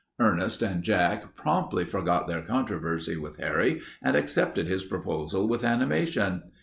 Ernest 0.19 0.63
and 0.63 0.81
Jack 0.81 1.35
promptly 1.35 1.85
forgot 1.85 2.25
their 2.25 2.41
controversy 2.41 3.17
with 3.17 3.37
Harry 3.37 3.81
and 4.01 4.15
accepted 4.15 4.67
his 4.67 4.83
proposal 4.83 5.47
with 5.47 5.63
animation. 5.63 6.41